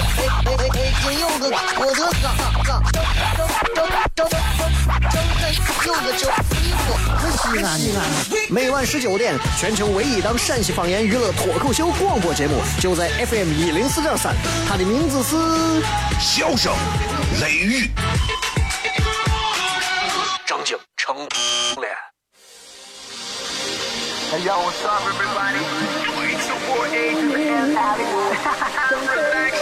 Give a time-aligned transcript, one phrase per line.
[0.00, 0.04] 哎
[0.46, 0.92] 哎哎哎！
[1.02, 2.68] 今有个我的哥哥，张张张
[3.74, 4.28] 张张张
[5.86, 6.52] 有个叫西
[6.86, 6.88] 哥，
[7.36, 7.98] 西安西安。
[8.48, 14.34] 每晚十九点，全球唯一档陕西方言娱乐脱口秀广播节目，就在 FM 一零四点三。
[14.68, 15.36] 它的名字是
[16.18, 16.72] 《笑声
[17.40, 17.86] 雷雨》，
[20.46, 21.28] 张景成脸。
[24.30, 25.58] Hey yo, what's up, everybody?
[29.40, 29.59] This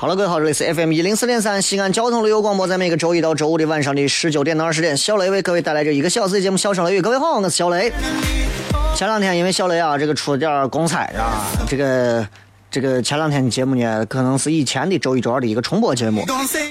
[0.00, 7.00] 好了，各位好，这里是 FM 一零四点三西安交通旅游广播，在每个周一到周五的晚上的十九点到二十点，小雷为各位带来这一个小时的节目《笑声雷雨》。
[7.02, 7.92] 各位好，我是小雷。
[8.94, 12.24] 前两天因为小雷啊，这个出了点公差啊，这个
[12.70, 16.24] 这个前两天的节目呢，可能是以前的周一周二的一个重播节目。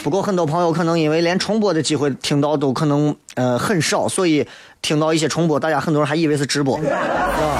[0.05, 4.47] 不过很多朋友可能因为连重播的机会听到都可能呃很少，所以
[4.81, 7.59] 听到一些重播，大家很多人还以为是直播，啊。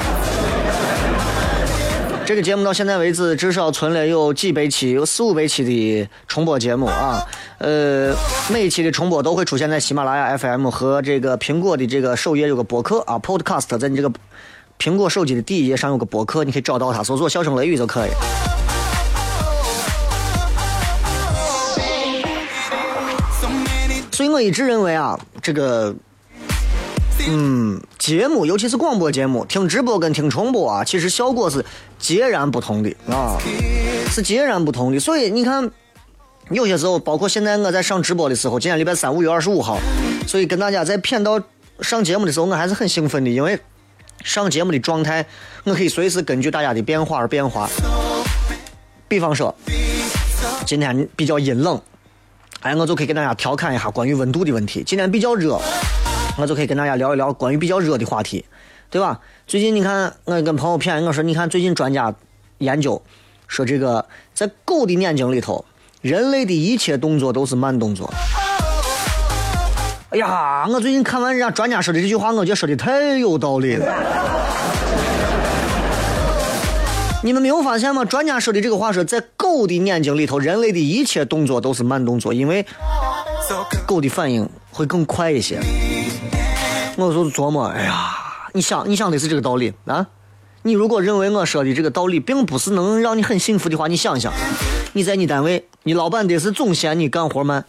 [2.28, 7.26] 这个节目到现在为止，至少存了有几百期，有四五百期的重播节目啊。
[7.56, 8.14] 呃，
[8.52, 14.12] 每一期的重播都会出现在喜马拉雅 FM 和这个苹果的这个首页有个播客啊，Podcast，在你这个
[14.78, 18.10] 苹果手机的第一页上有个播客，你可以找到它，搜索“笑声雷雨”就可以。
[24.12, 25.94] 所以我一直认为啊，这个，
[27.30, 31.62] 嗯，节目尤其是广播节目，听直播跟听重播啊，其实效果是
[31.98, 33.36] 截然不同的啊，
[34.10, 34.98] 是截然不同的。
[34.98, 35.70] 所以你看，
[36.50, 39.78] 有些时候，包括现在我在上直播的时候，今天礼拜三五月二十五号，
[40.26, 41.38] 所以跟大家在谝到
[41.82, 43.60] 上节目的时候，我还是很兴奋的，因为
[44.24, 45.26] 上节目的状态，
[45.64, 47.68] 我可以随时根据大家的变化而变化。
[49.06, 49.54] 比方说，
[50.64, 51.78] 今天比较阴冷，
[52.60, 54.82] 哎，我就可以跟大家调侃一下关于温度的问题。
[54.82, 55.60] 今天比较热，
[56.40, 58.44] 我就可以跟大家聊一聊关于比较热的话题，
[58.90, 59.18] 对吧？
[59.44, 62.14] 最近你看，我跟朋友谝，我说你看最近专家
[62.58, 63.02] 研究
[63.48, 65.64] 说，这个在狗的眼睛里头，
[66.00, 68.08] 人类的一切动作都是慢动作。
[70.10, 73.92] 哎呀，我最近看完人家专家说的这句话，我觉得说的太有道理了。
[77.24, 78.04] 你们没有发现吗？
[78.04, 82.64] 专家说的这个话说，在狗的眼睛里头，人类的一切动作都是慢动作，因为
[83.84, 85.58] 狗的反应会更快一些。
[87.06, 88.10] 我就琢磨，哎呀，
[88.54, 90.04] 你想，你想的是这个道理啊？
[90.62, 94.32] 你如果认为我说的这个道理并不是能让你很幸福的话，你想一想，
[94.94, 97.64] 你在你单位，你老板得是总嫌你干活慢。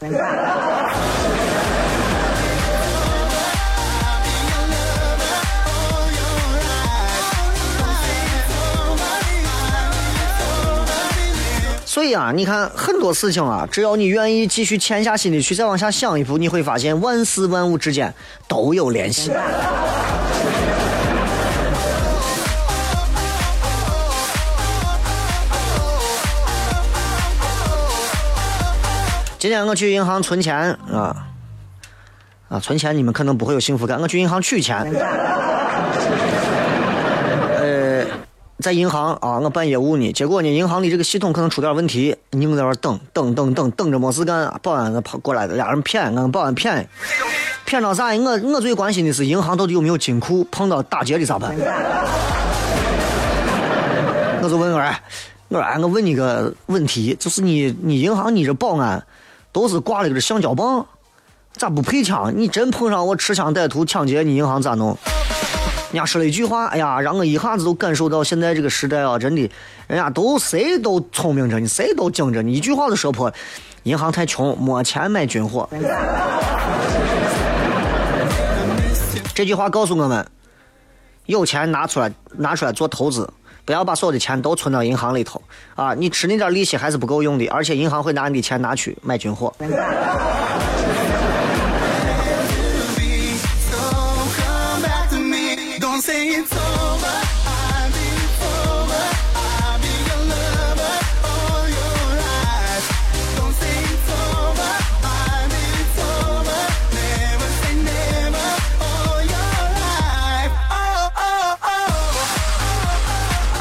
[12.00, 18.14] 所以啊，你看很多事情啊，只要你愿意继续潜下心的去再往下想一步，你会发现万事万物之间
[18.48, 19.30] 都有联系。
[29.38, 31.28] 今天我去银行存钱啊
[32.48, 34.90] 啊，存钱你们可能不会有幸福感，我去银行取钱。
[37.60, 38.06] 呃，
[38.62, 46.86] 在银行啊，我办业务呢，结果呢，银行里这个系统可能出点问题，你们在那等等等等等着没事干，保安跑过来，俩人骗，俺保安骗，
[47.64, 48.14] 骗到啥？
[48.18, 51.56] 我我最关心的是银行到底有没有金库，碰到打劫的咋办？
[54.42, 55.02] 我就问我，哎，
[55.48, 59.02] 我说哎，我问你个问题，就是你你银行你这保安
[59.54, 60.86] 都是挂了个橡胶棒，
[61.54, 62.34] 咋不配枪？
[62.36, 64.98] 你真碰上我持枪歹徒抢劫你银行咋弄？
[65.92, 69.50] 人家说了一句话，哎呀，让我一下子都感受到现在这个时代啊，真的，
[69.88, 73.34] 人家都谁都聪明着呢，谁都精着呢，一句话都说破。
[73.84, 75.68] 银行太穷，没钱买军火。
[79.34, 80.24] 这句话告诉我们，
[81.26, 83.28] 有钱拿出来，拿出来做投资，
[83.66, 85.42] 不要把所有的钱都存到银行里头
[85.76, 85.94] 啊！
[85.96, 89.52] 你吃那点利息还是不够用的，而且银行会拿你的钱拿去买军火。
[96.10, 97.20] say it's over
[109.30, 109.50] Yeah,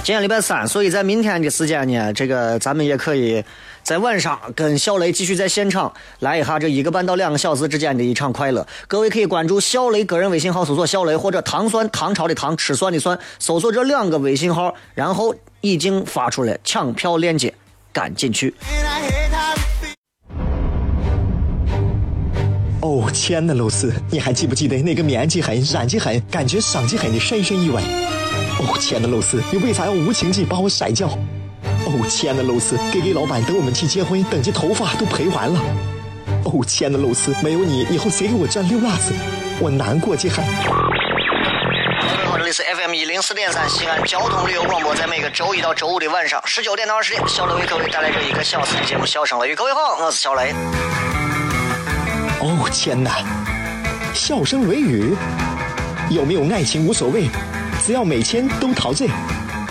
[0.08, 3.44] 今天礼拜三所以在明天的时间呢这个咱们也可以
[3.88, 8.68] 在晚上跟小雷继续在现场来一下这一个半到两个小时之间的一场快乐。
[8.86, 17.54] 各位可以关注小雷个人微信号，搜索小雷或者糖酸唐朝的唐吃酸的酸，搜索这两个微信号，然后已经发出了抢票链接，
[17.90, 18.54] 赶紧去。
[22.82, 27.80] 哦，亲爱的露丝，你还记不记得那个面积狠、染技狠、感觉伤及狠的深深意外？
[28.60, 31.08] 哦，亲爱的露丝，你为啥要无情地把我甩掉？
[31.88, 35.58] 哦，亲爱的露丝，K K 老板等我们去结婚，等这头发都赔完了。
[36.44, 39.14] 哦，亲爱的露丝，没有你，以后谁给我赚溜辣子？
[39.58, 40.36] 我难过极了。
[40.36, 49.52] 各位好，这里是 FM 一零四点三西安交通旅游广播，在每个周一到周五的晚上十九点到二十点，小雷为各位带来这一个小时的节目《笑声雷雨》。
[49.56, 50.52] 各位好，我是小雷。
[52.40, 53.24] 哦，天哪！
[54.12, 55.16] 笑声雷雨，
[56.10, 57.30] 有没有爱情无所谓，
[57.82, 59.08] 只要每天都陶醉。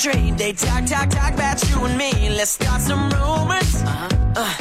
[0.00, 0.38] Street.
[0.38, 2.30] They talk, talk, talk about you and me.
[2.30, 3.82] Let's start some rumors.
[3.82, 4.08] Uh-huh.
[4.42, 4.54] Uh,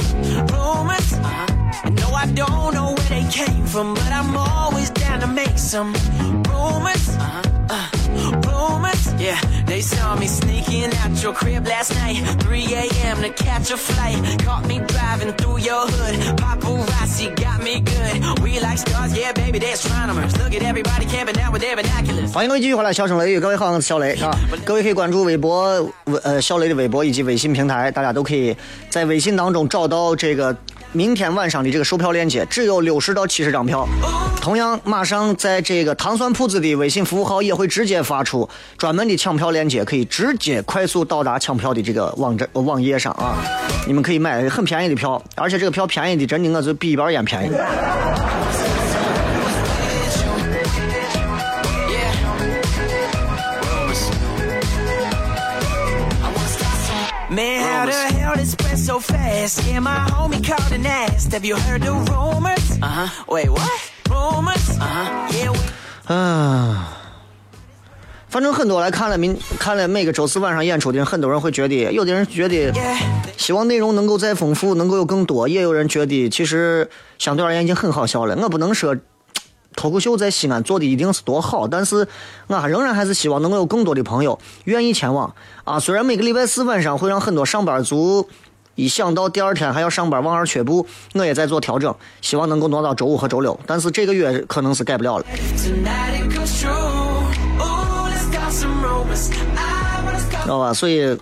[0.52, 1.14] rumors.
[1.14, 1.90] Uh-huh.
[2.02, 5.94] No, I don't know where they came from, but I'm always down to make some
[6.50, 7.06] rumors.
[7.16, 7.42] Uh-huh.
[7.70, 7.88] Uh,
[8.48, 9.14] rumors.
[9.14, 9.40] Yeah,
[9.80, 12.18] they saw me sneaking out your crib last night.
[12.44, 13.22] 3 a.m.
[13.24, 14.20] to catch a flight.
[14.44, 16.20] Caught me driving through your hood.
[16.36, 18.44] Paparazzi got me good.
[18.44, 20.36] We like stars, yeah, baby, they're astronomers.
[20.38, 22.34] Look at everybody camping out with their binoculars.
[22.34, 24.38] 欢迎各位继续回来，笑声雷雨，各位好，我是小雷啊。
[24.66, 25.90] 各位可以关注微博，
[26.24, 28.54] 呃小雷的微博以及微信平台，大家都可以
[28.90, 30.54] 在微信当中找到这个
[30.92, 33.88] 明天晚上的这个售票链接，只有六十到七十张票。
[34.42, 43.38] 同样，马上在这个糖酸铺子的微信服务号也会直接发出专门的抢票链接，可以直接快速到达抢票的这个网站网页上啊。
[43.86, 47.52] 你们可以买很便宜的票，而且这个票便宜的真的我就比一包烟便宜。
[57.32, 58.19] Man,
[58.90, 59.62] so fast?
[59.68, 62.80] Yeah, my homie called and asked, Have you heard the rumors?
[62.82, 63.24] Uh huh.
[63.28, 63.70] Wait, what?
[64.10, 64.66] Rumors?
[64.80, 65.30] Uh huh.
[65.32, 65.60] Yeah, we.
[66.12, 66.98] 啊，
[68.30, 72.74] 反正很多来看了明看了每个周四晚上演出的人，很多人会觉得，有的人觉得
[73.38, 76.90] 希望内容能够再丰富，能够有更多，也有人觉得其实
[77.20, 78.36] 相对而言已经很好笑了。
[78.42, 78.98] 我不能说
[79.76, 82.08] 脱口秀在西安做的一定是多好，但是
[82.48, 85.80] 我仍然还是希望能够有更多的朋友愿意前往啊。
[85.80, 88.28] 虽然每个礼拜四晚上会让很多上班族。
[88.80, 93.60] 一想到第二天还要上班，望而却步，我也在做调整，希望能够挪到周五和周六。
[93.68, 95.26] 但是这个月可能是改不了了。
[100.42, 100.74] 知道吧？
[100.74, 101.18] 所以，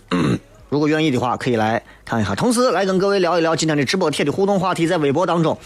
[0.70, 2.36] 如果愿意的话，可以来看一下。
[2.36, 5.58] 同时，来跟各位聊一聊今天的直播贴的互动话题，在微博当中，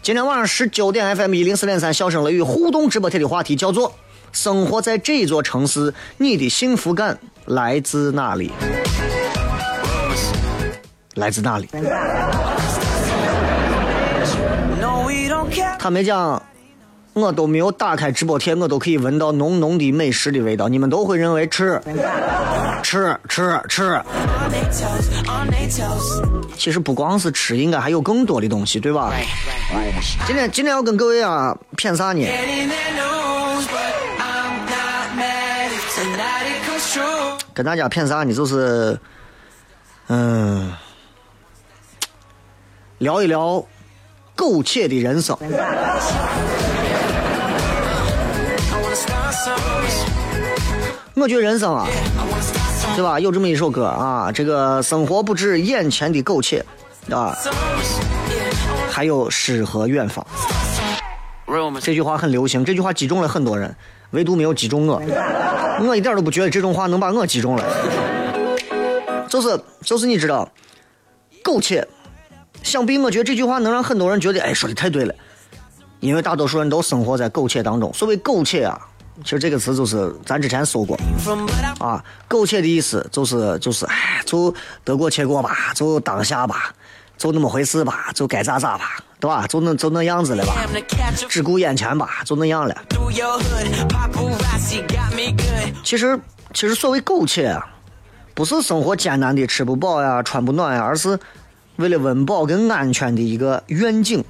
[0.00, 3.92] 今天晚上十九点 FM 一零四点三笑声雷雨互动直播贴的话题叫做
[4.32, 8.50] “生活在这座城市，你的幸福感来自哪里？
[11.14, 11.68] 来自那里。
[15.78, 16.42] 他们讲，
[17.12, 20.68] 我都没有打开直播贴，我都可以闻到浓浓的美食的味道。
[20.68, 21.80] 你们都会认为吃，
[22.82, 24.00] 吃吃吃。
[26.56, 29.12] 其实不光是吃，应该还有更多的东西，对吧？
[30.26, 32.26] 今天今天要跟各位啊骗啥呢？
[37.52, 38.32] 跟大家骗啥呢？
[38.32, 38.98] 就是，
[40.08, 40.72] 嗯。
[43.04, 43.62] 聊一聊
[44.34, 45.36] 苟且的人生。
[51.14, 51.86] 我觉得人生啊，
[52.96, 53.20] 对吧？
[53.20, 56.64] 有这么一首歌啊，这个生活不止眼前的苟且，
[57.10, 57.36] 啊，
[58.90, 60.26] 还有诗和远方。
[61.82, 63.76] 这句话很流行，这句话击中了很多人，
[64.12, 65.02] 唯独没有击中我。
[65.86, 67.64] 我一点都不觉得这种话能把我击中了。
[69.28, 70.50] 就是就是你知道，
[71.42, 71.86] 苟且，
[72.64, 75.14] 想必我觉得这句话能让很多人觉得，哎，说的太对了。
[76.00, 77.92] 因为大多数人都生活在苟且当中。
[77.94, 78.78] 所谓苟且啊，
[79.22, 80.98] 其实这个词就是咱之前说过
[81.78, 84.52] 啊，苟且的意思就是就是，哎，就
[84.82, 86.74] 得过且过吧，就当下吧，
[87.16, 89.46] 就那么回事吧，就该咋咋吧，对吧？
[89.46, 90.54] 就那就那样子了吧。
[91.28, 92.74] 只顾眼前吧，就那样了。
[95.82, 96.18] 其实，
[96.52, 97.64] 其实所谓苟且啊，
[98.34, 101.18] 不是生活艰难的吃不饱呀、穿不暖呀，而是
[101.76, 104.22] 为了温饱跟安全的一个愿景，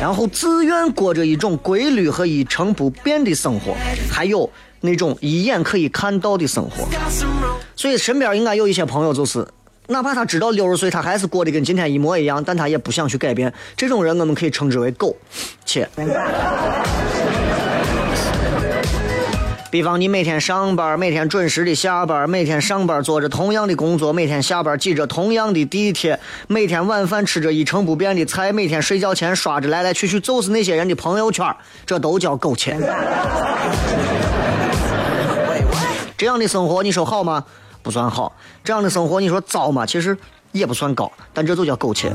[0.00, 3.74] 然后自愿过着一种规律和一成不变的生活，
[4.10, 4.48] 还有
[4.80, 6.88] 那种一眼可以看到的生活。
[7.74, 9.46] 所以身边应该有一些朋友，就是
[9.88, 13.52] 哪怕他知道六十岁他还是过得跟今天一模一样，但他也不想去改变。
[13.76, 15.16] 这种人我们可以称之为狗
[15.64, 15.88] 且。
[19.70, 32.78] 比方你每天上班，每天准时的下班，每天上班做着同样的工作，每天下班挤着同样的地铁，每天晚饭吃着一成不变的菜，每天睡觉前刷着来来去去就是那些人的朋友圈，这都叫苟且。
[36.16, 37.44] 这样的生活你说好吗？
[37.82, 38.34] 不算好。
[38.64, 39.84] 这样的生活你说糟吗？
[39.84, 40.16] 其实
[40.52, 42.10] 也不算高，但这就叫苟且。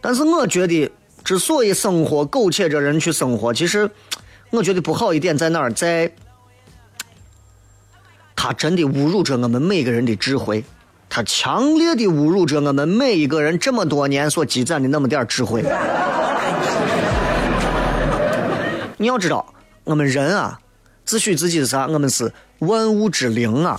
[0.00, 0.90] 但是我觉得，
[1.22, 3.88] 之所以生活苟且着人去生活，其实
[4.54, 5.72] 我觉得不好一点在哪儿？
[5.72, 6.12] 在
[8.36, 10.64] 他真的侮辱着我们每个人的智慧，
[11.08, 15.64] 他强烈的侮辱着我们每一个人这么多年所积攒的那么点智慧。
[18.96, 19.44] 你要知道，
[19.82, 20.60] 我们人啊，
[21.04, 21.88] 自诩自己是啥？
[21.88, 23.76] 我们是万物之灵啊，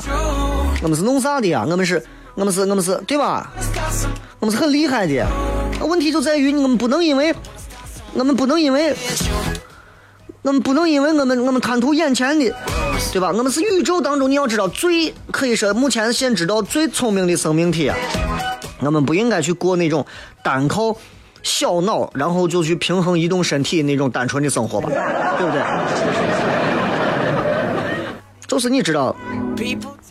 [0.83, 1.65] 我们是弄啥的呀？
[1.69, 2.03] 我们是，
[2.35, 3.49] 我们是，我们是，对吧？
[4.41, 5.25] 我们是很厉害的。
[5.81, 7.33] 问题就在于我们不能因为，
[8.13, 8.95] 我们不能因为，
[10.45, 12.53] 我们不能因为我们我们贪图眼前的，
[13.11, 13.31] 对吧？
[13.35, 17.97] 我们是宇宙当中你要知道最可以说目前现知道最聪明的生命体啊。
[18.79, 20.05] 我们不应该去过那种
[20.43, 20.95] 单靠
[21.41, 24.87] 小脑，然后就去平衡移动身体那种单纯的生活吧，
[25.39, 25.63] 对不对？
[28.45, 29.15] 就是你知道，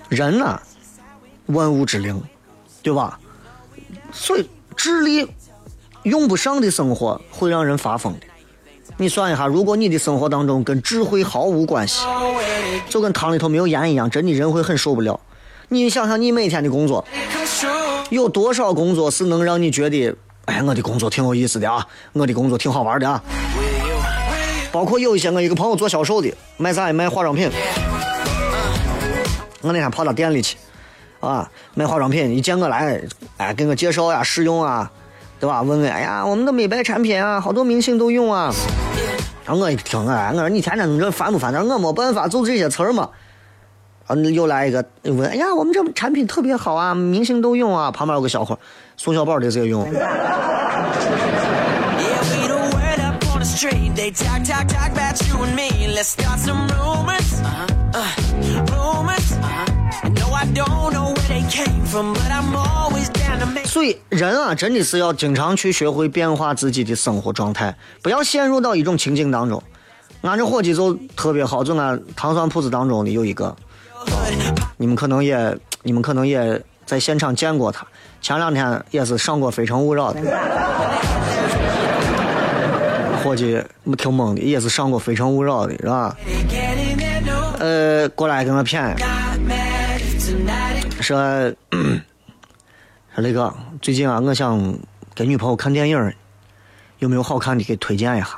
[0.08, 0.60] 人呐、
[1.46, 2.20] 万物之灵，
[2.82, 3.20] 对吧？
[4.10, 5.28] 所以智力
[6.02, 8.26] 用不上的生活会让人发疯的。
[8.96, 12.04] 你算一下，如果你的生活当中跟智慧毫无关系，
[12.88, 15.18] 就跟汤里头没有盐一样，真的人会很受不了。
[15.68, 17.04] 你想想，你每天的工作，
[18.10, 23.20] 有多少工作是能让你觉得，哎，我的工作挺有意思的啊，我的工作挺好玩的啊？
[24.70, 26.92] 包括有一些我一个朋友做销售的，卖啥呀？
[26.92, 27.50] 卖化妆品。
[29.62, 30.56] 我那天跑到店里去，
[31.20, 33.00] 啊，卖化妆品，一见我来，
[33.38, 34.90] 哎，给我介绍呀，试用啊，
[35.44, 35.60] 对吧？
[35.60, 38.50] 问问，哎呀，我们的美白产品啊，好多明星都用啊。
[39.44, 41.52] 然后我一听，哎，我说你天天弄这烦不烦？
[41.52, 43.10] 他说我没办法，就这些词儿嘛。
[44.06, 47.90] 啊，又来一个问，哎呀，我们这产品特别好啊，明星都用啊。
[47.90, 48.58] 旁边有个小伙，
[48.96, 49.86] 宋小宝的这个用。
[63.64, 69.62] 所以人啊，真的是要经常去学会变化自己的生活状态，不要陷入到一种情境当中。
[70.22, 73.54] 俺这伙计就特别好，就俺糖酸铺子当中的有一个，
[74.76, 77.86] 你们可能也，你们可能也在现场见过他。
[78.22, 80.20] 前两天也是上过《非诚勿扰》的，
[83.22, 83.62] 伙计
[83.98, 86.16] 挺猛的，也是上过《非诚勿扰》的，是吧？
[87.58, 88.96] 呃，过来跟我谝，
[91.02, 91.52] 说。
[93.14, 94.76] 说说雷哥，最近啊，我想
[95.14, 96.12] 跟女朋友看电影，
[96.98, 98.36] 有没有好看的给推荐一下.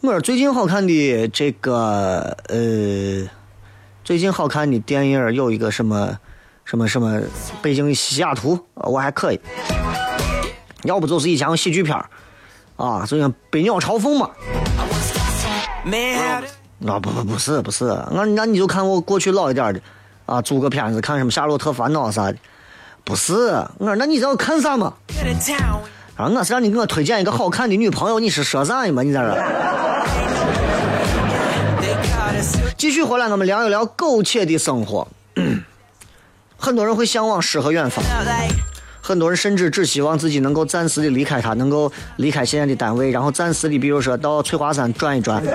[0.00, 3.28] 我说最近好看的这个呃，
[4.04, 6.16] 最近好看的电影有一个什么
[6.64, 7.20] 什么什么
[7.60, 9.40] 北京西雅图，呃我还可以。
[10.84, 12.08] 要不就是以前有喜剧片儿
[12.76, 14.30] 啊，就像《百鸟朝凤》嘛。
[16.86, 19.80] 啊不不不是不是，那那你就看我过去老一点的，
[20.26, 22.36] 啊租个片子看什么《夏洛特烦恼》啥的，
[23.04, 23.32] 不是。
[23.78, 24.92] 我说那你知道看啥吗？
[26.16, 29.02] 啊，我是让你给我推荐一个好看的女朋友，你是说啥呢嘛？
[29.02, 29.34] 你在这？
[32.76, 35.06] 继续回来，我们聊一聊苟且的生活。
[36.56, 38.04] 很多人会向往诗和远方，
[39.00, 45.42] 很多人甚至只希望自己能够暂时的离开他，能够离开现在的单位，然后暂时的，比如说到翠华山转一转。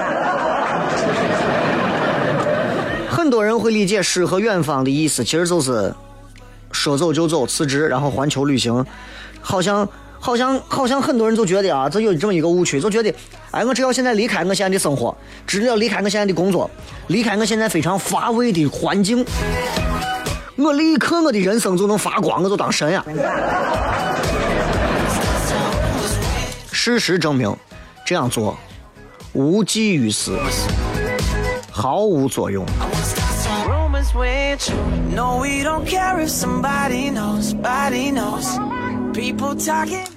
[3.09, 5.93] 很多人会理解诗和远方的意思，其实就是
[6.75, 8.85] 说走就走，辞职然后环球旅行，
[9.39, 9.87] 好像
[10.19, 13.11] 好像好像很多人就觉得啊，这有这么一个误区，就觉得，
[13.51, 15.15] 哎，我只要现在离开我现在的生活，
[15.47, 16.69] 只要离开我现在的工作，
[17.07, 19.25] 离开我现在非常乏味的环境，
[20.57, 23.03] 我立刻我的人生就能发光，我就当神呀。
[26.71, 27.55] 事实证明，
[28.05, 28.55] 这样做
[29.33, 30.37] 无济于事，
[31.71, 32.65] 毫无作用。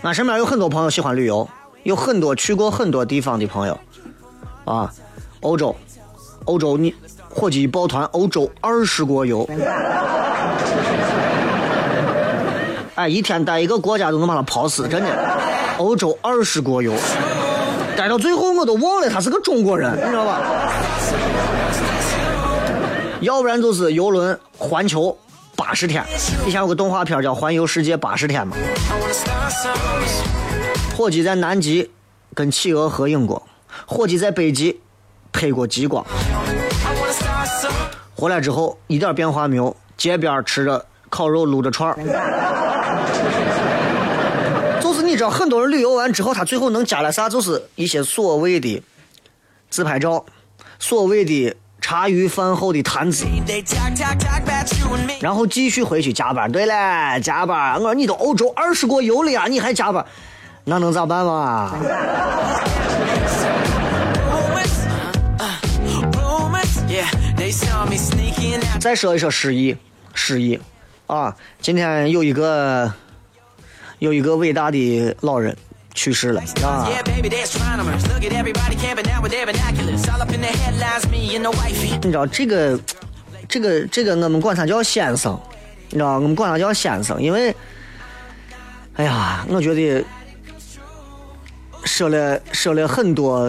[0.02, 1.48] 俺身边有很多朋友喜欢旅游，
[1.82, 3.76] 有很多去过很多地方的朋友，
[4.64, 4.92] 啊，
[5.40, 5.74] 欧洲，
[6.44, 6.94] 欧洲你
[7.28, 9.48] 伙计一抱团，欧洲二十国游，
[12.94, 15.08] 哎，一天待一个国家都能把他跑死，真的。
[15.78, 16.92] 欧洲二十国游，
[17.96, 20.40] 待到最后我都忘了他是个中国人，你知道吧？
[23.20, 25.16] 要不然就是游轮环球
[25.56, 26.04] 八十天，
[26.46, 28.56] 以前有个动画片叫《环游世界八十天》嘛。
[30.96, 31.90] 伙计在南极
[32.32, 33.42] 跟企鹅合影过，
[33.86, 34.80] 伙计在北极
[35.32, 36.04] 拍过极光。
[38.14, 41.96] 回来之后一点变化没有，街边吃着烤肉撸着串儿。
[44.80, 47.28] 就是你知道，很多人旅游完之后，他最后能加来啥？
[47.28, 48.80] 就是一些所谓的
[49.70, 50.24] 自拍照，
[50.78, 51.54] 所谓的
[51.88, 53.24] 茶余饭后的谈资，
[55.20, 56.52] 然后继续回去加班。
[56.52, 57.76] 对了，加班！
[57.76, 60.04] 我说你都欧洲二十国游了呀，你还加班，
[60.64, 61.74] 那能咋办嘛？
[68.78, 69.74] 再说一说失忆，
[70.12, 70.60] 失忆
[71.06, 71.34] 啊！
[71.62, 72.92] 今天有一个
[73.98, 75.56] 有一个伟大的老人。
[75.98, 76.40] 去世了。
[76.62, 76.86] 啊
[82.00, 82.78] 你知道这个
[83.48, 85.36] 这个这个我们管他叫先生
[85.90, 87.52] 你知道我们管他叫先生因为
[88.94, 90.04] 哎呀我觉得
[91.84, 93.48] 说了说了很多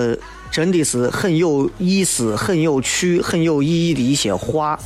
[0.50, 4.79] 真的是很有意思很有趣很有意义的一些话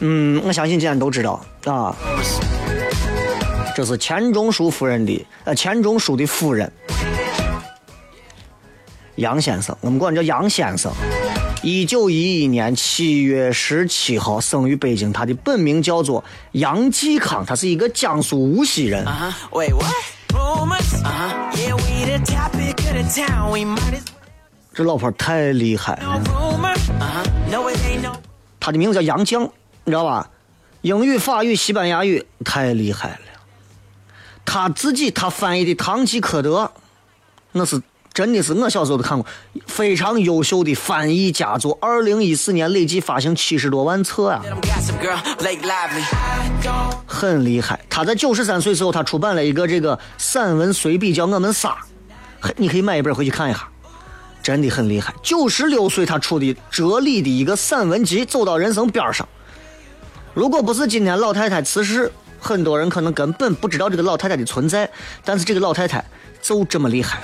[0.00, 1.96] 嗯我相信今天都知道啊。
[3.74, 6.70] 这是钱钟书夫人的呃钱钟书的夫人
[9.16, 10.92] 杨先生，我们管他叫杨先生。
[11.62, 19.04] 一九一一年七月十七号生于北京，他的本名叫做杨继康，他是一个江苏无锡人。
[19.06, 19.32] Uh huh.
[19.52, 19.92] Wait, what?
[20.34, 21.02] Rumors?
[21.02, 21.30] Uh huh.
[21.54, 23.52] Yeah, we the topic of the town.
[23.52, 24.02] We might as
[24.74, 26.20] 这老婆太厉害了.
[26.26, 27.24] Uh huh.
[27.50, 28.16] No, it ain't no.
[28.58, 29.50] 他的名字叫杨绛，
[29.84, 30.28] 你知道吧？
[30.80, 33.18] 英语、法语、西班牙语太厉害了。
[34.44, 36.64] 他自己他翻译的《堂吉诃德》，
[37.52, 37.80] 那是
[38.12, 39.26] 真的是我小时候都看过，
[39.66, 41.78] 非常优秀的翻译佳作。
[41.80, 44.44] 二零一四年累计发行七十多万册啊
[47.06, 47.80] 很厉害。
[47.88, 51.70] 他在九十三岁时候，他出版了一个这个散文随笔，叫《我们仨》，
[52.40, 53.66] 嘿你可以买一本回去看一下，
[54.42, 55.14] 真的很厉害。
[55.22, 59.26] 九十六岁他出的哲理的一个散文集，走到人生边儿上。
[60.34, 64.90] 如果不是今天老太太辞世，很多人可能根本不知道这个老太太的存在。
[65.24, 66.04] 但是这个老太太
[66.42, 67.22] 就这么厉害，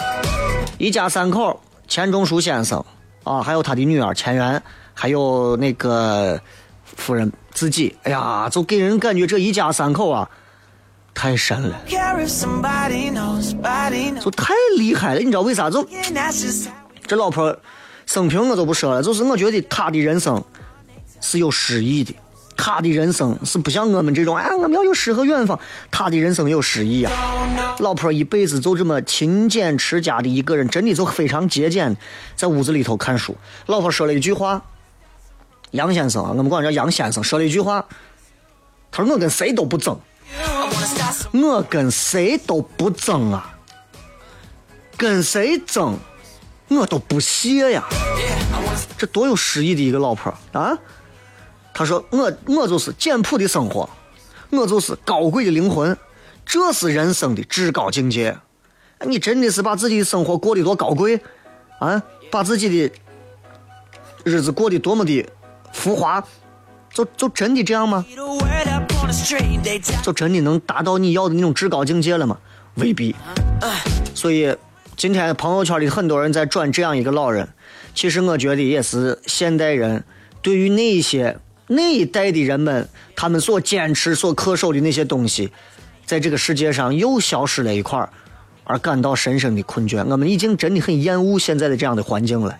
[0.78, 2.82] 一家三口，钱钟书先生
[3.24, 4.62] 啊，还有他的女儿钱媛，
[4.94, 6.40] 还有那个
[6.84, 10.30] 夫人自己，哎呀，就给人感觉这一家三口啊，
[11.12, 11.76] 太神了.
[14.20, 15.20] 就太厉害了。
[15.20, 15.68] 你知道为啥？
[15.68, 15.86] 就
[17.06, 17.54] 这老婆
[18.06, 20.42] 生平我就不说了，就是我觉得她的人生
[21.20, 22.14] 是有诗意的，
[22.60, 25.58] 他的人生是不像我们这种哎，我们要有诗和远方，
[25.92, 27.12] 他的人生有诗意啊。
[27.78, 31.96] 老婆一辈子就这么勤俭持家的一个人，真的就非常节俭，
[32.34, 33.36] 在屋子里头看书。
[33.66, 34.60] 老婆说了一句话，
[35.70, 37.86] 杨先生啊，我们管叫杨先生，说了一句话，
[38.90, 39.96] 他说我跟谁都不争，
[41.32, 43.56] 我跟谁都不争啊，
[44.96, 45.96] 跟谁争，
[46.66, 47.84] 我都不屑呀。
[48.98, 50.76] 这多有诗意的一个老婆啊！
[51.78, 53.88] 他说我我就是简朴的生活，
[54.50, 55.96] 我就是高贵的灵魂，
[56.44, 58.36] 这是人生的至高境界。
[59.06, 61.20] 你真的是把自己的生活过得多高贵
[61.78, 62.02] 啊？
[62.32, 62.92] 把自己的
[64.24, 65.24] 日子过得多么的
[65.72, 66.20] 浮华，
[66.92, 68.04] 就就真的这样吗？
[70.02, 72.38] 就真的能达到你要的那种至高境界了吗？
[72.74, 73.14] 未必。
[74.16, 74.52] 所以
[74.96, 77.48] 今天朋友圈里很多人在转这样一个老人，
[77.94, 80.02] 其实我觉得也是现代人
[80.42, 81.38] 对于那些
[81.68, 85.50] 那一代的人们，他们所坚持、所恪守的那些东西，
[86.06, 88.08] 在这个世界上又消失了一块儿，
[88.64, 90.04] 而感到深深的困倦。
[90.06, 92.56] 我们已经真的很厌恶现在的这样的环境了。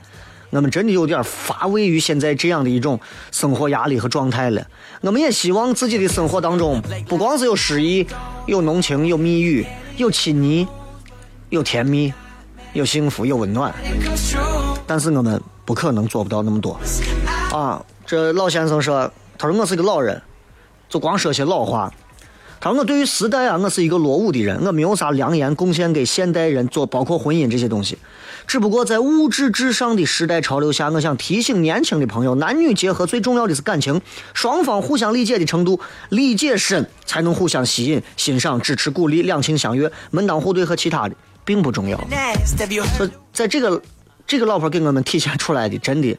[0.51, 2.99] 我们真的有点乏味于现在这样的一种
[3.31, 4.67] 生活压力和状态了。
[5.03, 8.07] 我们也希望自己的生活当中，不光是有诗意，
[8.47, 9.67] 有浓情，有蜜语，
[9.97, 10.67] 有亲昵，
[11.51, 12.13] 有甜蜜，
[12.73, 13.75] 有幸福，有温暖。
[14.87, 16.81] 但是我们不可能做不到那么多
[17.53, 17.85] 啊！
[18.09, 20.23] 这老先生说，他说我是个老人，
[20.89, 21.93] 就光说些老话。
[22.59, 27.99] 他说我对于时代啊，我是一个落伍的人，我没有啥良言贡献给现代人做，包括婚姻这些东西。
[28.47, 34.01] 只不过在物质至上的时代潮流下，我想提醒年轻的朋友，男女结合最重要的是感情，
[34.33, 42.01] 双方互相理解的程度，理解深才能互相吸引、欣赏、支持、鼓励，两情相悦，门当户对和其他的并不重要。
[42.97, 43.83] 说在这个
[44.27, 46.19] 这个老婆给我们体现出来的，真的，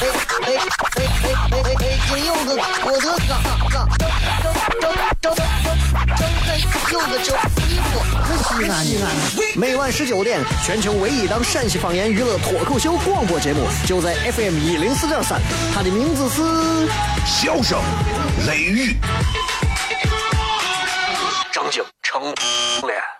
[0.00, 0.56] 哎哎哎
[0.96, 2.48] 哎哎哎哎，金柚子，
[2.84, 3.30] 我的嘎
[3.68, 4.08] 嘎，张
[4.80, 5.36] 张张张张张
[6.90, 7.28] 柚子就
[7.66, 8.72] 衣服，可西安。
[9.54, 15.38] 每晚十九点，全球唯一档陕西方言娱乐脱口秀广播节目，就在 FM 一零四点三，
[15.74, 16.88] 它的名字是
[17.26, 17.78] 笑声
[18.46, 18.96] 雷雨，
[21.52, 22.22] 张景成
[22.86, 23.19] 脸。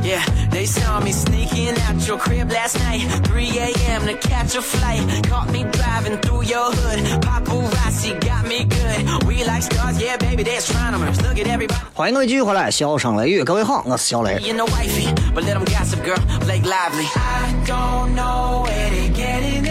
[0.00, 0.06] rumors.
[0.06, 3.02] Yeah, they saw me sneaking out your crib last night.
[3.26, 4.06] 3 a.m.
[4.06, 5.02] to catch a flight.
[5.28, 7.22] Caught me driving through your hood.
[7.22, 9.24] Paparazzi got me good.
[9.26, 11.20] We like stars, yeah, baby, they're astronomers.
[11.22, 11.80] Look at everybody.
[11.94, 14.38] 欢迎各位继续回来，笑声雷雨，各位好，我是小雷。
[14.40, 16.18] You know wifey, but let them gossip, girl.
[16.40, 17.06] Blake Lively.
[17.16, 19.69] I don't know where they getting their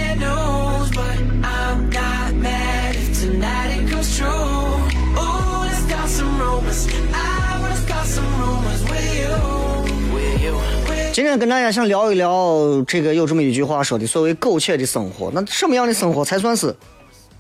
[11.13, 16.75] 今天跟大家想聊一聊这个有这么一句话说的，所谓苟且的生活，那什么样的生活才算是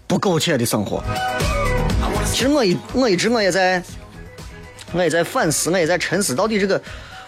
[0.08, 1.00] 不苟且的生活？
[2.32, 3.80] 其实我一我一直我也在，
[4.92, 6.80] 我也在反思，我也在沉思，到底这个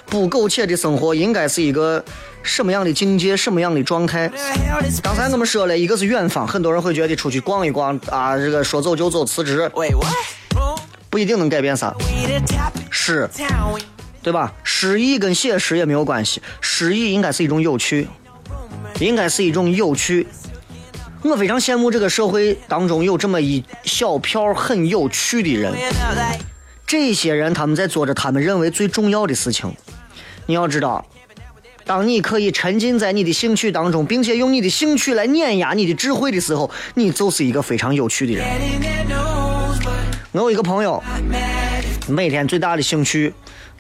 [0.07, 2.05] 不苟且的生活应该是一个
[2.43, 4.29] 什么样的境界，什么样的状态？
[5.01, 9.71] 刚才我们说了一个是远方，很多人会觉得出去逛一逛啊，这个说走就走，辞职
[11.09, 11.95] 不一定能改变啥，
[12.91, 13.31] 是
[14.23, 14.53] 对吧？
[14.63, 18.07] 诗意跟写实也没有关系，诗意应该是一种有趣，
[19.01, 20.27] 应该是一种有趣。
[21.23, 25.73] 我非常羡慕这个社会当中有这么一小票很有趣的人，
[26.87, 29.73] 这些人他们在做着他们认为最重要的事情。
[30.47, 31.05] 你要知道，
[31.85, 38.45] 当你可以沉浸在你的兴趣当中，并且用你的兴趣来碾压你的智慧的时候，你就是一个非常有趣的人。
[40.33, 41.03] 我有一个朋友，
[42.09, 43.33] 每天最大的兴趣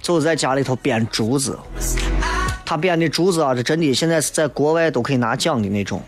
[0.02, 1.58] 就是在家里头编竹子。
[2.66, 6.02] 他编的竹子啊，这真的现在是在国外都可以拿奖的那种。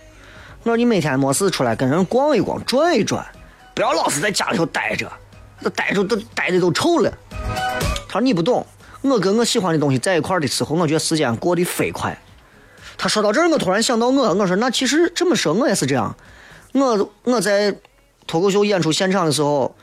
[0.62, 3.24] 我说你每天没事出来跟人逛一逛、转一转，
[3.74, 5.10] 不要老是在家里头待着，
[5.62, 7.12] 这待着都待的都臭了。
[8.08, 8.66] 他说你不懂，
[9.02, 12.18] 我跟我喜欢的东西在一块的时候，我觉得时间过得飞快。
[12.96, 16.16] 他说到这儿，我突然想到我，我说那其实这么说，我也是这样。
[16.72, 17.76] 我我在
[18.26, 19.76] 脱口秀演出现场的时候，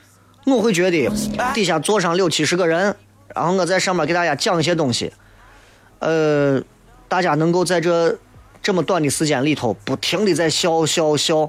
[0.47, 1.07] 我会觉得
[1.53, 2.95] 底下坐上六七十个人，
[3.35, 5.11] 然后我在上面给大家讲一些东西，
[5.99, 6.61] 呃，
[7.07, 8.17] 大家能够在这
[8.61, 11.41] 这么短的时间里头不停的在笑笑笑，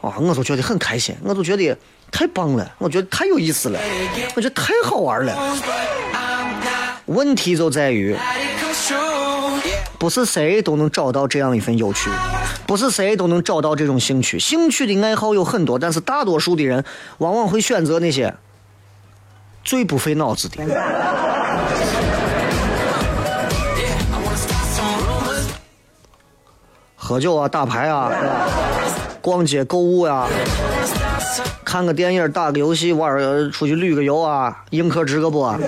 [0.00, 1.76] 啊，我都觉得很开心，我都觉得
[2.10, 3.80] 太棒了，我觉得太有意思了，
[4.34, 5.56] 我觉得太好玩了。
[7.06, 8.16] 问题就在于，
[9.98, 12.10] 不是谁都能找到这样一份有趣，
[12.66, 14.40] 不是谁都能找到这种兴趣。
[14.40, 16.84] 兴趣的爱好有很多，但是大多数的人
[17.18, 18.34] 往往会选择那些
[19.66, 20.62] 最不费脑子的。
[26.94, 28.12] 喝酒啊，打牌啊，
[29.20, 30.28] 逛街购物呀、
[31.64, 35.58] 看个电影、打个游戏、玩出去旅个游啊，映客直个播。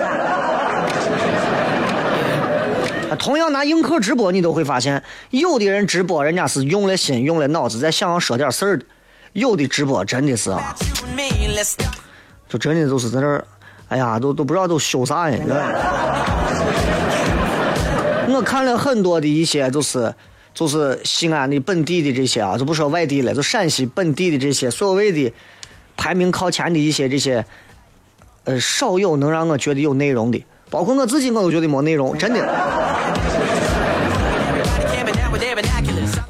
[3.17, 8.85] 同样拿映客直播，你都会发现，有的人直播人家是用了心、用了脑子，在想要说点事儿的；
[9.33, 10.73] 有的直播真的是啊，
[12.47, 13.45] 就真的就是在这儿，
[13.89, 15.37] 哎呀，都都不知道都修啥呀。
[18.31, 20.13] 我看了很多的一些，就是
[20.53, 25.33] 就是西安的本地的这些啊，就不说外地了，就陕西本地的这些所谓的
[25.97, 27.43] 排名靠前的一些这些，
[28.43, 32.39] 呃，少有能让我觉得有内容的，包括我自己我都觉得没内容，真的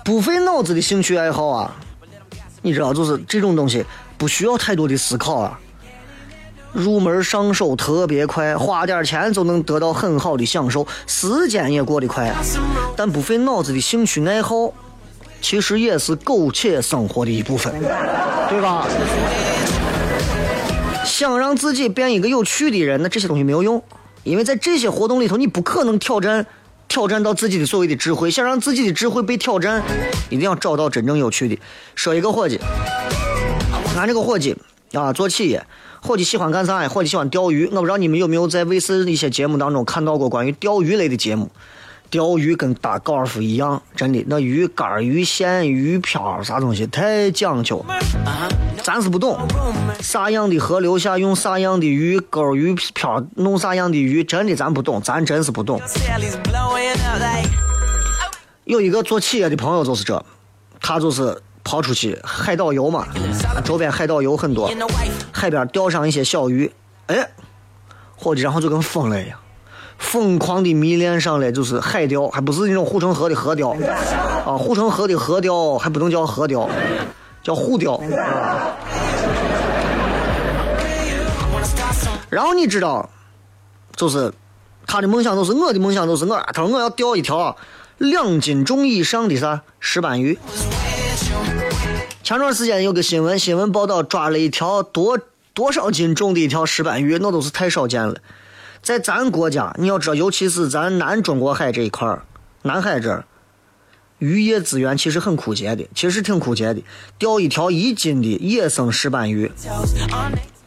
[0.06, 1.76] 不费脑子的兴趣爱好啊，
[2.62, 3.86] 你知道，就是这种东西
[4.18, 5.60] 不需要太多的思考啊。
[6.74, 12.34] 入门上手特别快，花点钱就能得到很好的享受，时间也过得快。
[12.96, 14.74] 但不费脑子的兴趣爱好，
[15.42, 17.74] 其实也是苟且生活的一部分，
[18.50, 18.88] 对吧？
[21.06, 23.82] 想让自己变一个有趣的人，那这些东西没有用，
[24.24, 26.46] 因为在这些活动里头，你不可能挑战
[26.88, 28.30] 挑战到自己的所谓的智慧。
[28.30, 29.82] 想让自己的智慧被挑战，
[30.30, 31.60] 一定要找到真正有趣的。
[31.96, 32.60] 说一个伙计，
[33.98, 34.56] 俺这个伙计
[34.94, 35.66] 啊，做企业，
[36.02, 36.90] 伙计喜欢干啥呀？
[36.90, 37.68] 伙计喜欢钓鱼。
[37.68, 41.50] 我不知道你们有没有在卫视一些节目当中看到过关于钓鱼类的节目。
[42.10, 47.86] 钓鱼跟打高尔夫一样，真的，那鱼竿、鱼线、鱼漂啥东西太讲究，
[48.82, 49.38] 咱是不懂。
[50.02, 55.80] 啥样的河流下用啥样的鱼钩、鱼漂弄啥样的鱼，真的咱不懂，咱真是不懂。
[58.64, 60.26] 有一个做企业的朋友就是这，
[60.82, 63.08] 他就是跑出去海岛游嘛，
[63.64, 64.72] 周边海岛游很多，
[65.32, 66.72] 海边钓上一些小鱼，
[67.08, 67.30] 哎，
[68.16, 69.38] 伙计，然后就跟疯了一样，
[69.98, 73.76] 疯狂的迷恋上了就是海钓，还不是那种护城河的河钓，
[74.46, 76.68] 啊，护城河的河钓还不能叫河钓，
[77.44, 78.02] 叫护钓。
[82.30, 83.10] 然后你知道，
[83.96, 84.32] 就是
[84.88, 87.56] 他的梦想都是我的梦想都是我，他说我要钓一条
[87.98, 90.38] 两斤重以上的啥石斑鱼。
[92.30, 95.20] 前段时间有个新闻，新闻报道抓了一条多
[95.56, 98.22] 多少斤重的一条石斑鱼，那都是太少见了。
[98.84, 102.24] 在咱国家，你要知道，尤其是咱南中国海这一块儿，
[102.62, 103.26] 南海这儿，
[104.20, 106.84] 渔业资源其实很枯竭的，其实挺枯竭的。
[107.18, 109.52] 钓一条一斤的野生石斑鱼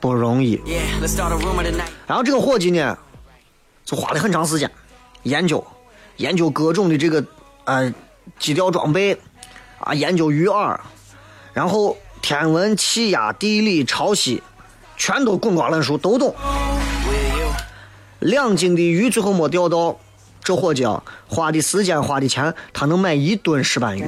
[0.01, 0.61] 不容易。
[2.09, 2.98] 然后这个伙计呢，
[3.85, 4.68] 就花了很长时间
[5.22, 5.64] 研究，
[6.16, 7.25] 研究各种的这个
[7.66, 7.94] 呃
[8.40, 9.16] 机钓装备
[9.79, 10.77] 啊，研究鱼饵，
[11.53, 14.41] 然后天文、气压、地理、潮汐，
[14.97, 16.35] 全都滚瓜烂熟都懂。
[18.21, 19.99] 两斤的鱼最后没钓到，
[20.43, 24.05] 这伙计啊，花的时间花的钱，他能买一吨石斑鱼。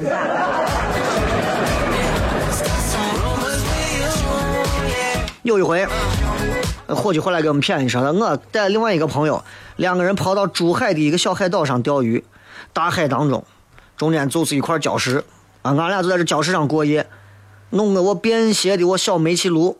[5.43, 5.87] 有一回，
[6.87, 9.43] 伙计回来给我们谝一声，我带另外一个朋友，
[9.75, 12.23] 两个人跑到珠海的一个小海岛上钓鱼，
[12.73, 13.45] 大海当中，
[13.95, 15.23] 中间就是一块礁石，
[15.61, 17.05] 啊，俺俩就在这礁石上过夜，
[17.75, 19.77] 弄得我便携的我小煤气炉，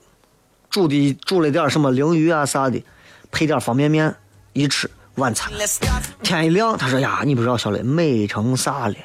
[0.70, 2.84] 煮的煮了点什么鲮鱼啊啥的，
[3.32, 4.14] 配点方便面，
[4.52, 5.50] 一吃晚餐。
[6.22, 8.96] 天一亮，他说呀，你不知道小雷美成啥了？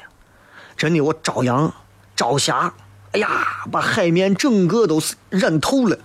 [0.75, 1.73] 真的，我朝阳、
[2.17, 2.73] 朝霞，
[3.13, 5.97] 哎呀，把海面整个都是染透了。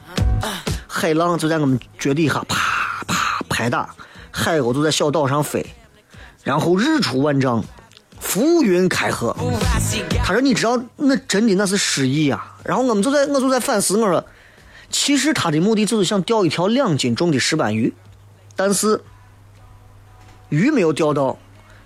[0.87, 3.93] 海浪就在我们脚底下啪啪拍打，
[4.31, 5.67] 海鸥都在小岛上飞，
[6.45, 7.65] 然后日出万丈，
[8.27, 9.35] 浮云开合。
[10.25, 14.25] 他说：“你知道那真的那是诗意啊。”然后我们就在我就在反思，我说，
[14.91, 17.95] 其实他的目的就是想钓一条两斤重的石斑鱼，
[18.57, 19.01] 但是
[20.49, 21.39] 鱼没有钓到。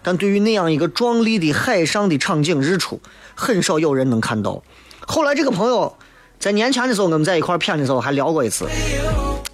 [0.02, 2.98] 但对于那样一个壮丽的海上的场景日出，
[3.34, 4.62] 很少有人能看到。
[5.06, 5.94] 后来这个朋友
[6.38, 8.66] 在年前的时候，我们在一块儿谝的时候还聊过一次，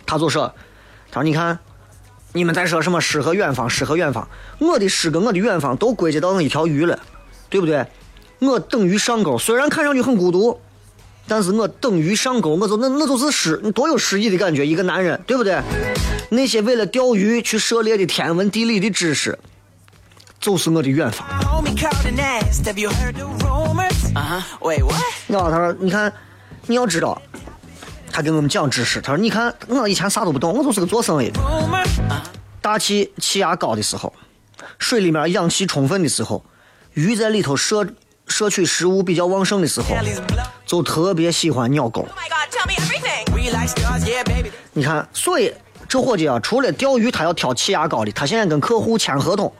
[0.06, 0.54] 他就说
[1.10, 1.58] ：“他说你看，
[2.36, 6.98] 你们在说什么诗和远方，诗和远方，我的诗跟我的远方都归结到那一条鱼了，
[7.48, 7.86] 对不对？
[8.40, 10.60] 我等鱼上钩，虽然看上去很孤独，
[11.26, 14.66] 但是我等鱼上钩，我就那那就是诗，多有诗意的感觉。
[14.66, 15.58] 一个男人，对不对？
[16.28, 19.38] 那些为了钓鱼去涉猎的天文地理的知识，
[20.38, 21.26] 就是我的远方。
[24.14, 24.42] Uh
[25.42, 26.12] 后他说：“你看，
[26.66, 27.22] 你要知道，
[28.16, 28.98] 他给我们讲知识。
[28.98, 31.38] 他说：你看，我以前啥都不懂，我就是个做生意的。
[32.62, 34.10] 大气气压高的时候，
[34.78, 36.42] 水里面氧气充分的时候，
[36.94, 37.86] 鱼在里头摄
[38.26, 39.94] 摄取食物比较旺盛的时候，
[40.64, 42.08] 就特别喜欢鸟钩。
[44.72, 45.52] 你看，所以
[45.86, 49.52] 这伙计啊，除了钓鱼，他要挑气压高的，他现在跟客户签合同，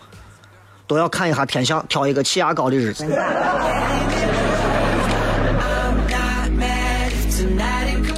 [0.86, 3.04] 都要看一下天象，挑一个气压高的日子。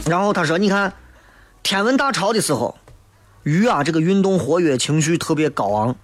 [0.09, 0.95] 然后他说：“你看，
[1.63, 2.79] 天文大潮的时候，
[3.43, 5.95] 鱼啊，这个运动活跃，情绪特别高昂，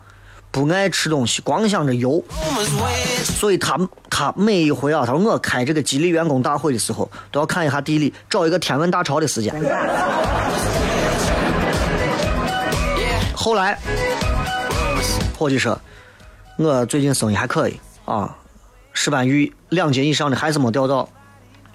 [0.51, 2.23] 不爱吃东西，光想着游。
[3.25, 3.79] 所以他
[4.11, 9.55] 他每一回啊，他说我开这个激励员工大会的时候，都要看一下地理，找一个天文大潮的时间。
[13.35, 13.79] 后来，
[15.39, 15.81] 伙计说，
[16.59, 18.37] 我最近生意还可以啊，
[18.93, 21.09] 石斑鱼两斤以上的还是没钓到，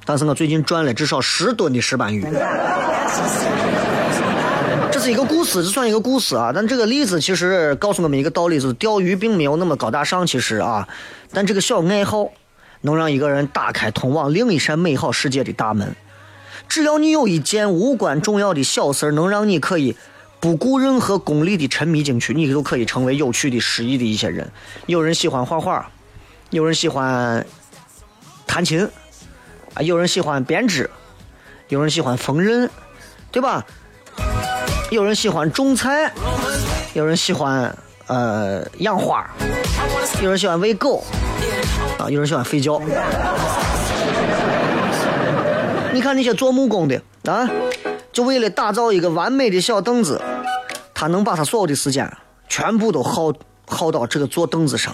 [0.10, 2.26] 但是我最近赚了至少十吨的石斑鱼。
[4.92, 6.52] 这是一个故事，这算一个故事啊。
[6.52, 10.88] 但这个例子其实告诉我们一个道理，就是钓鱼并没有那么高大上，其实啊，
[11.32, 12.32] 但这个小爱好
[12.82, 15.96] 能让一个人打开通往另一扇美好世界的大门。
[16.68, 19.96] 只要你有一件无关重要的小事，能让你可以
[20.40, 24.52] 不顾任何功利的沉迷进去，你就可以成为有趣的、诗意的一些人。
[24.88, 25.88] 有人喜欢画画，
[26.50, 27.46] 有人喜欢
[28.48, 28.90] 弹琴，
[29.80, 30.90] 有人喜欢编织，
[31.70, 32.70] 有人喜欢缝纫，
[33.32, 33.66] 对吧？
[34.92, 36.12] 有人喜欢种菜，
[36.94, 37.74] 有人喜欢
[38.08, 39.30] 呃养花，
[40.22, 41.04] 有人喜欢喂狗，
[41.98, 42.82] 啊，有人喜欢睡觉。
[45.94, 47.50] 你看那些做木工的啊，
[48.12, 50.22] 就为了打造一个完美的小凳子，
[50.94, 52.12] 他能把他所有的时间
[52.50, 53.32] 全部都耗
[53.66, 54.94] 耗到这个坐凳子上。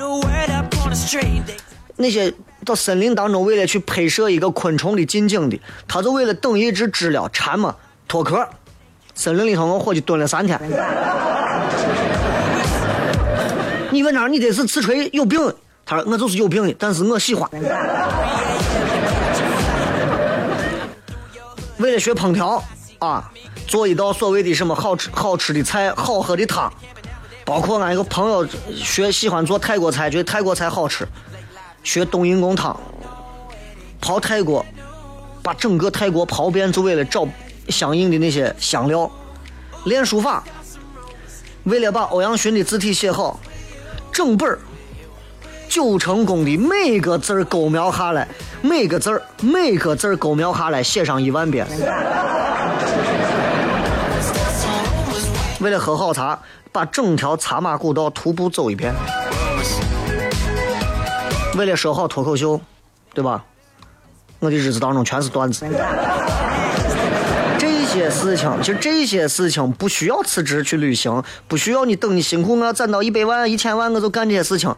[1.97, 2.33] 那些
[2.65, 7.75] 到森林当中为了去拍摄一个昆虫的近景的，他就为了等一只知了蝉嘛
[8.07, 8.47] 脱壳。
[9.13, 10.59] 森林里头，我伙计蹲了三天。
[13.91, 15.39] 你问他你这是刺锤有病？
[15.85, 17.49] 他说我就是有病的，但是我喜欢。
[21.77, 22.61] 为了学烹调
[22.99, 23.31] 啊，
[23.67, 26.73] 做一道所谓的什么好吃好吃的菜、好喝的汤，
[27.45, 31.07] 包括俺一个朋友学喜欢做泰国菜，觉得泰国菜好吃，
[31.85, 32.77] 学冬阴功汤，
[34.01, 34.65] 跑泰国，
[35.43, 37.25] 把整个泰国跑遍，就为了找
[37.69, 39.09] 相应的那些香料，
[39.85, 40.43] 练书法，
[41.65, 43.39] 为了把欧阳询的字体写好，
[44.11, 44.57] 整本儿
[45.69, 48.27] 九成功的每个字儿勾描下来，
[48.63, 51.67] 每个字儿每个字儿勾描下来，写上一万遍。
[55.61, 56.39] 为了喝好茶，
[56.71, 58.91] 把整条茶马古道徒步走一遍。
[61.55, 62.59] 为了说好脱口秀，
[63.13, 63.43] 对吧？
[64.39, 65.65] 我的日子当中全是段子。
[67.57, 74.75] 这些事情，其实这些事情不需要辞职去旅行，不需要你等你辛苦我攒到一百万、一千万，我就干这些事情。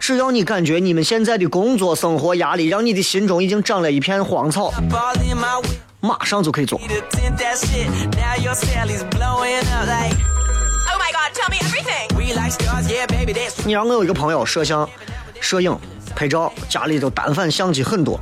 [0.00, 4.72] 只要你感觉你们现在的工作生活压力让你的心中已经长了一片荒草
[6.00, 6.80] 马上就可以做。
[6.80, 6.88] Oh.
[13.64, 14.88] 你让我有一个朋友摄像、
[15.42, 15.76] 摄影、
[16.14, 18.18] 拍照，家里头单反相机很多。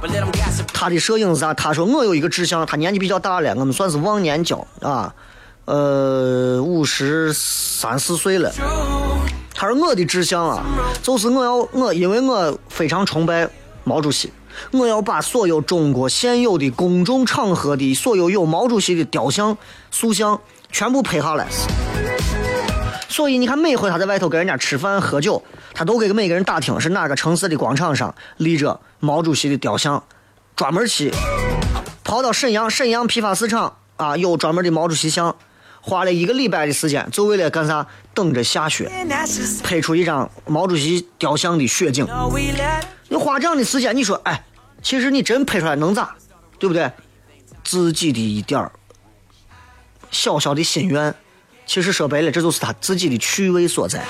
[0.73, 1.53] 他的摄影是啥？
[1.55, 5.15] 他说我有一个志向，他年纪比较大了，我们算是忘年交啊，
[5.67, 8.51] 呃，五十三四岁了。
[9.55, 10.65] 他说我的志向啊，
[11.03, 13.47] 就是我要我，因为我非常崇拜
[13.85, 14.33] 毛主席，
[14.71, 19.57] 我要把所有中国现有的公众场合的所有有毛主席的雕像、
[19.91, 20.41] 塑像
[20.73, 21.47] 全部拍下来。
[23.11, 25.43] 所以你看，每回他在外头跟人家吃饭喝酒，
[25.75, 30.05] 他都给每个人打听是哪个城市的广场上立着毛主席的雕像，
[30.55, 31.13] 专门去
[32.05, 35.35] 跑到沈阳，沈阳批发市场啊有专门的毛主席像，
[35.81, 37.85] 花了一个礼拜的时间，就为了干啥？
[38.15, 38.89] 等着下雪，
[39.65, 42.07] 拍出一张毛主席雕像的雪景。
[43.09, 44.45] 你花这样的时间，你说，哎，
[44.83, 46.15] 其实你真拍出来能咋？
[46.61, 46.89] 对不对？
[47.65, 48.71] 自己的一点儿
[50.11, 51.15] 小小的心愿，
[51.71, 54.05] 其实说白了，这就是他自己的趣味所在。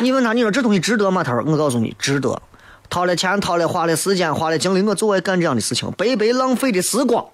[0.00, 1.22] 你问他，你说这东西值得吗？
[1.22, 2.42] 他说，我告诉你，值得。
[2.90, 7.24] 掏了钱，掏了花了时间，花了精力，我就爱干这样的事情，白白浪费的时光，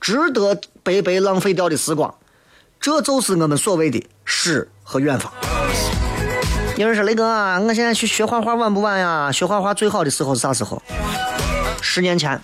[0.00, 2.12] 值得白白浪费掉的时光，
[2.80, 5.32] 这就是我们所谓的诗和远方。
[6.76, 9.30] 有人说雷哥啊，我现在去学画画晚不晚呀？
[9.30, 10.82] 学画画最好的时候是啥时候？
[11.80, 12.42] 十年前，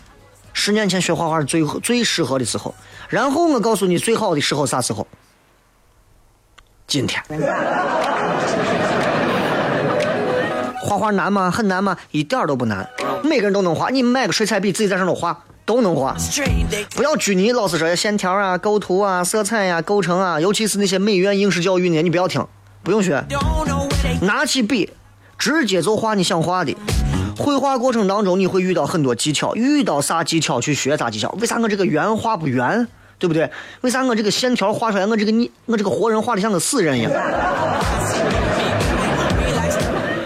[0.53, 2.73] 十年前学画画是最最适合的时候。
[3.09, 5.05] 然后我告诉你，最好的时候啥时候？
[6.92, 7.18] 今天。
[10.78, 11.50] 画画难吗？
[11.50, 11.96] 很难吗？
[12.11, 12.87] 一点都不难，
[13.24, 13.88] 每个人都能画。
[13.88, 16.14] 你买个水彩笔，自己在上头画，都能画。
[16.94, 22.46] 不要拘泥，老师说线条啊、构图啊、色彩呀、构成啊，尤其是那些美院应试教育呢，你不要听，
[22.83, 23.24] 不用学。
[24.20, 24.92] 拿起笔，
[25.38, 26.76] 直接就画你想画的。
[27.38, 31.31] 绘画过程当中，你会遇到很多技巧，遇到啥技巧去学啥技巧。
[31.40, 32.87] 为啥我这个圆画不圆？
[33.22, 33.48] 对不对？
[33.82, 37.12] 为啥我这个线条画出来，我这个你我这个活人画的像个死人一样？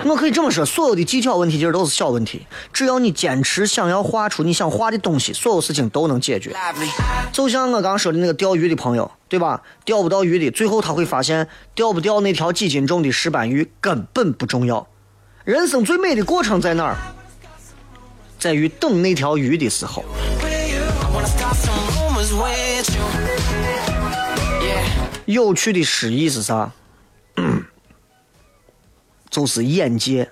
[0.07, 6.57] 我可以这么说，所有的技巧问题其实都是小问题，只要你坚持想要画出你想画的东西，所有事情都能解决。
[7.33, 9.61] 就像我刚说的那个钓鱼的朋友，对吧？
[9.85, 14.87] 钓不到鱼的，最后他会发现，钓不钓那条几斤重的石斑鱼根本不重要。
[15.45, 16.97] 人生最美的过程在哪儿？
[18.39, 20.03] 在于等那条鱼的时候。
[25.27, 26.73] 有趣的诗意是啥？
[29.29, 30.31] 就是眼界。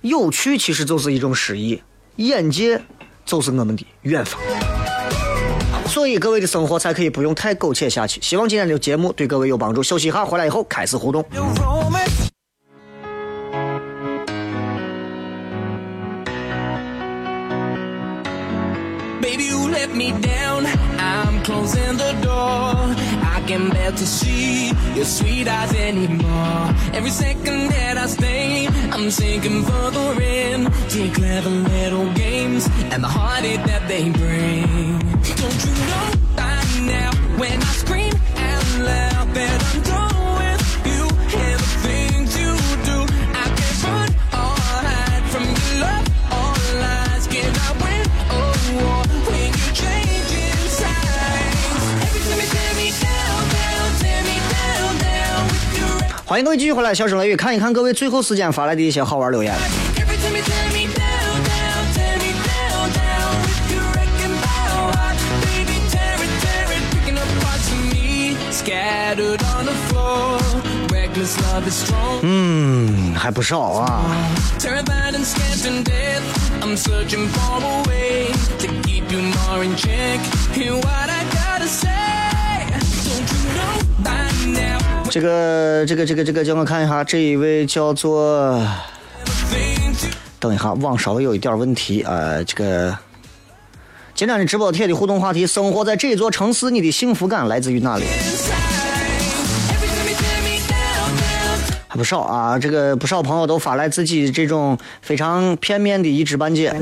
[0.00, 1.82] 有趣其实就是一种诗意，
[2.16, 2.82] 眼界
[3.24, 4.40] 就是我们的远方。
[5.86, 8.20] 所以各位的生活才可以不用太苟且下去。
[8.22, 9.82] 希望今天的节目对各位有帮助。
[9.82, 11.24] 休息一下，回来以后开始互动。
[19.78, 20.66] Let me down.
[20.98, 22.74] I'm closing the door.
[23.36, 26.64] I can bear to see your sweet eyes anymore.
[26.98, 30.58] Every second that I stay, I'm sinking further in
[30.94, 34.98] to clever little games and the heartache that they bring.
[35.40, 36.06] Don't you know
[36.40, 36.58] by
[36.94, 37.10] now
[37.40, 38.14] when I scream
[38.50, 40.07] out loud that I'm done
[56.28, 59.56] 欢迎各位继续回来，小声雷雨看一看各位最后时间发来的一些好玩留言。
[72.20, 74.02] 嗯，还不少啊。
[85.20, 88.64] 这个这个这个这个，叫我看一下，这一位叫做，
[90.38, 92.96] 等一下，网稍微有一点问题啊、这个
[94.14, 98.04] 今天的直播贴的互动话题：生活在这座城市，你的幸福感来自于哪里？
[101.88, 106.72] 还不少啊，这个不少朋友都发来自己这种非常片面的一知半解。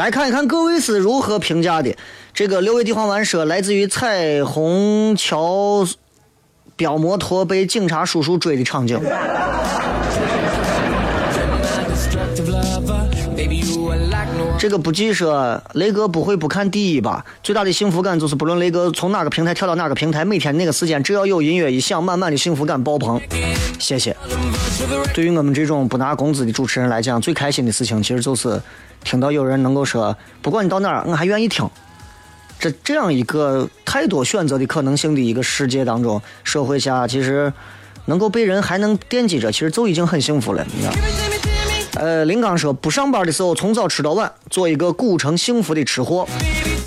[0.00, 1.94] 来看一看各位是如何评价的。
[2.32, 5.86] 这个六味地黄丸说，来自于彩虹桥
[6.74, 8.98] 飙摩托被警察叔叔追的场景。
[14.60, 17.24] 这个不记说，雷哥不会不看第一吧？
[17.42, 23.18] 最大的幸福感就是不论雷哥从哪个平台跳到哪个平台，每天那个时间只要有音乐一响，满满的幸福感爆棚。
[23.78, 24.14] 谢谢。
[25.14, 28.60] 对于我们这种不拿工资的主持人来讲，最开心的事情其实就是
[29.02, 31.66] 听到有人能够说，不管你到哪儿，我还愿意听。
[32.58, 37.50] 这这样一个太多选择的可能性的一个世界当中，社会下其实
[38.04, 40.62] 能够被人还能惦记着，其实就已经很幸福了。
[40.74, 40.92] 你知道。
[42.00, 46.26] 呃，林刚说，不上班的时候从早吃到晚，做一个古城幸福的吃货。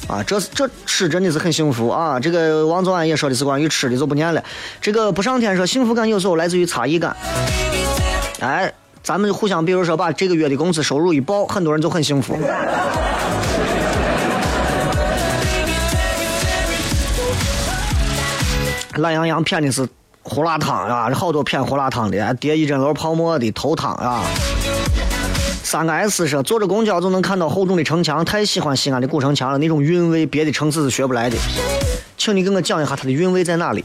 [0.07, 2.19] 啊，这这吃真的是很幸福啊！
[2.19, 4.43] 这个王总安也说的是关于吃的，就不念了。
[4.81, 7.15] 这个不上天说，幸福感有时候来自于差异感。
[8.39, 12.35] 哎，咱们互相，比如说把这个月的工资收入一报，很多人就很幸福。
[18.95, 19.87] 懒羊羊骗的是
[20.23, 24.23] 胡辣汤啊，好多骗胡辣汤的，叠一针楼泡沫的头汤啊。
[25.73, 31.35] 三个 S 说，坐着公交就能看到厚重的城墙，太喜欢西安的古城墙了，那种韵味别的城市是学不来的。
[32.15, 33.83] 请你给我讲一下它的韵味在哪里？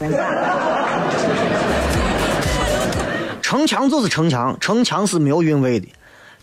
[3.40, 5.88] 城墙就是城墙，城墙是没有韵味的。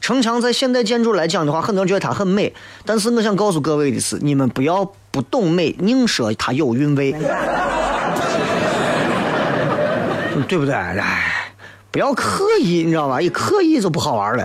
[0.02, 2.52] 城墙在现代建筑来讲的话，很多人觉得它很美，
[2.84, 7.12] 但是我想告诉各位的是，你们不要不懂美，硬说它有韵味，
[10.48, 10.74] 对不对？
[10.74, 11.54] 哎，
[11.92, 13.22] 不要刻意，你知道吧？
[13.22, 14.44] 一刻意就不好玩了。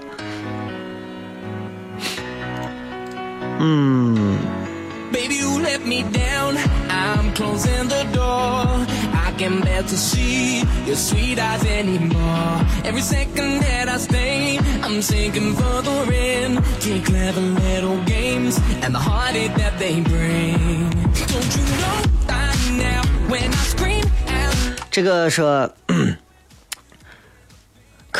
[3.60, 4.38] 嗯，
[5.12, 6.58] Baby, you let me down.
[6.90, 8.66] I'm closing the door.
[9.14, 12.66] I can't bear to see your sweet eyes anymore.
[12.84, 18.94] Every second that I stay, I'm sinking further in to your clever little games and
[18.94, 20.90] the heartache that they bring.
[21.28, 24.56] Don't you know by now when I scream out?
[24.92, 25.70] 这个说。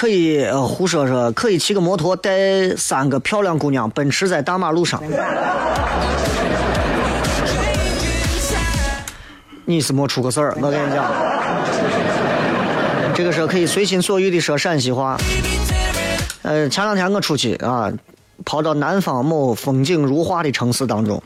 [0.01, 4.99] 可以呃胡说说，可以骑个摩托带三个漂亮姑娘奔驰在大马路上。
[9.67, 11.05] 你是没出过事儿，我跟你讲，
[13.15, 15.19] 这个时候可以随心所欲的说陕西话。
[16.41, 17.93] 呃，前两天我出去啊，
[18.47, 21.23] 跑到南方某风景如画的城市当中，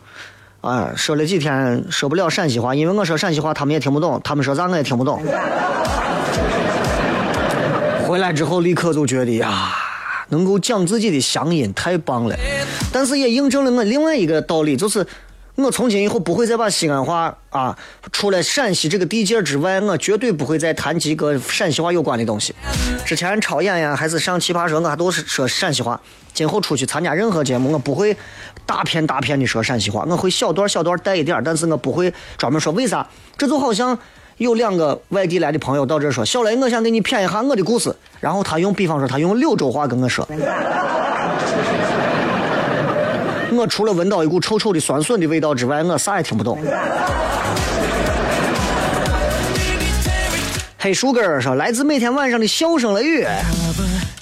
[0.62, 5.22] 啊，说了几天说不了陕西话，因为我说陕西话他们也听不懂，他们说啥我也听不懂。
[8.15, 9.75] 回来之后立刻就觉得呀，
[10.29, 12.37] 能够讲自己的乡音太棒了，
[12.93, 15.05] 但是也印证了我另外一个道理，就是
[15.57, 17.77] 我从今以后不会再把西安话啊，
[18.12, 22.55] 除了陕西这个地界之外，我绝对不会再谈及跟陕西话有关的东西。
[23.05, 26.01] 之前超演呀，还是上奇葩说，我还都是说陕西话。
[26.33, 28.17] 今后出去参加任何节目，我不会
[28.65, 32.73] 大片大片的说陕西话，我会小段小段带一点，但是我不会专门说。
[32.75, 33.05] 为啥？
[33.37, 33.99] 这就好像
[34.39, 40.26] 有两个外地来的朋友到这说：“小雷，我想给你谝一下我的故事。”然后他用，比方说他用柳州话跟我说。
[43.57, 46.59] 我除了闻到一股臭臭的酸笋的味道之外，我啥也听不懂。
[50.80, 53.24] 黑树根说：“来自每天晚上的笑声雷雨，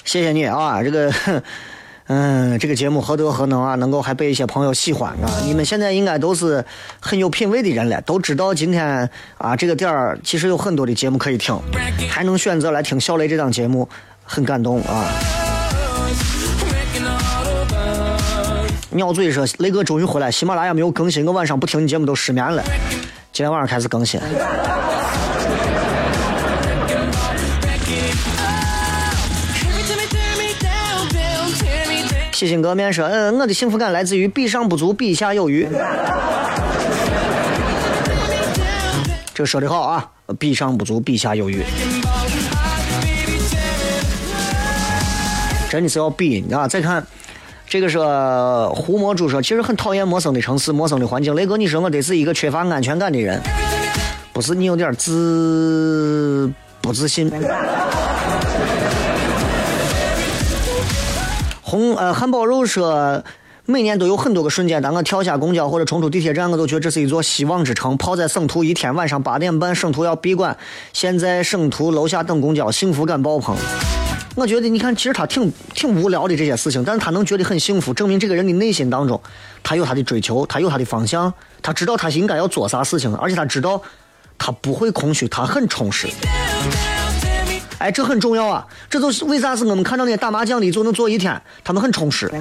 [0.05, 0.81] 谢谢你啊！
[0.83, 1.11] 这个，
[2.07, 5.29] 嗯，这个节目何德何能啊，能够还被一些朋友喜欢啊！
[5.45, 6.63] 你们现在应该都是
[6.99, 11.57] 很有品位的人了，都知道今天啊这个点儿其实有很多的节目可以听，
[12.09, 13.87] 还能选择来听小雷这档节目，
[14.23, 15.05] 很感动啊！
[18.91, 22.63] 鸟嘴说：“雷哥终于回来，喜马拉雅没有更新，我晚上不听你节目都失眠了。
[23.31, 24.19] 今天晚上开始更新。
[32.43, 35.65] 洗心革面说，呃，我的幸福感来自于比上不足，比下有余。
[39.33, 40.05] 这说的好啊，
[40.37, 41.63] 比上不足，比下有余。
[45.69, 47.01] 真的是要比，啊，再看。
[47.65, 47.97] 这个是，
[48.75, 51.33] 胡魔猪说，其实很讨厌陌生的城市，陌生的环境。
[51.35, 53.41] 雷哥，你说我得是一个缺乏安全感的人。
[54.33, 57.31] 不是，你有点自，不自信。
[61.73, 63.23] 红呃汉堡肉说，
[63.65, 67.97] 每年都有很多个瞬间，当我跳下公交或者冲出地铁站，我都觉得这是一座希望之城。
[67.97, 70.55] 泡在省图一天，晚上八点半，省图要闭馆，
[70.93, 73.57] 现在省图楼下等公交，幸福感爆棚。
[74.35, 79.19] 我觉得你看，其实他挺挺无聊的这些事情，但是他能觉得很幸福，证明这个人的内心当中，
[79.63, 83.81] 他有他的追求，他有他的方向，他知道他应该要做啥事情，而且他知道
[84.37, 86.07] 他不会空虚，他很充实。
[87.83, 88.65] 哎，这很重要啊！
[88.89, 92.31] 这就是为啥是我们看到那些打麻将的就能坐一天，他们很充实。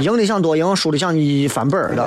[0.00, 2.06] 赢的想多赢，输的想一翻本儿的。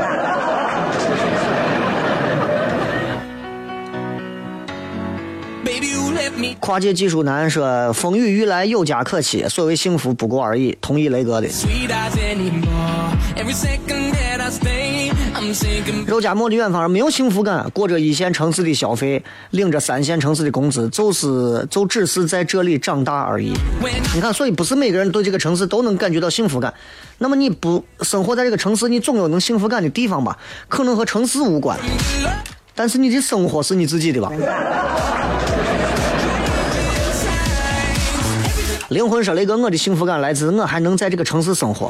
[6.60, 11.48] 跨界技术男说：“风雨欲来有家可期，所谓幸福不过而已。”同意雷哥的。
[16.08, 23.54] 肉夹馍的远方没有幸福感，过着一线城市的消费，领着三线城市的工资，就是就只是在这里长大而已。
[24.16, 26.74] 你看，所以不是每个人对这个城市都能感觉到幸福感。
[27.18, 30.38] 那么你不生活在这个城市，你总有能幸福感的地方吧？
[30.68, 31.78] 可能和城市无关，
[32.76, 34.32] 但是你的生活是你自己的吧？
[38.94, 41.90] 灵魂说：“雷哥，我的幸福感来自我还能在这个城市生活。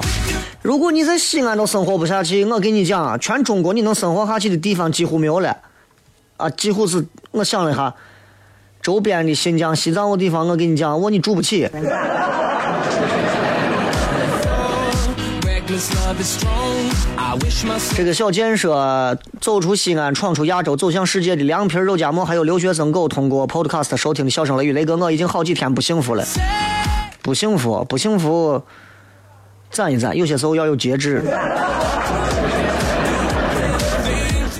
[0.61, 5.57] 如果你在西安都生活不下去，我跟你讲啊，全中国你能生活下去的地方几乎没有了。
[6.37, 7.93] 啊，几乎是我想了一下，
[8.81, 11.69] 周边的新疆、西藏的地方，我跟你讲，我你住不起。
[17.95, 26.23] 这个小建设，走出西安，闯出亚洲，走向世界的凉皮肉夹馍，还有留学生狗通过 Podcast 收听的笑声雷雨，雷哥，我已经好几天不幸福了。”
[27.23, 28.61] 不幸福，不幸福，
[29.71, 31.23] 攒一攒，有些时候要有节制。